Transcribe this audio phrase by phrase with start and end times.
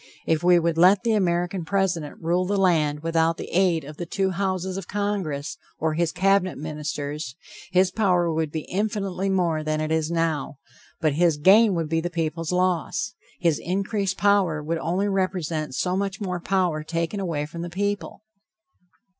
[0.25, 4.07] If we would let the American President rule the land without the aid of the
[4.07, 7.35] two houses of congress or his cabinet ministers,
[7.71, 10.57] his power would be infinitely more than it is now,
[11.01, 13.13] but his gain would be the people's loss.
[13.39, 18.23] His increased power would only represent so much more power taken away from the people.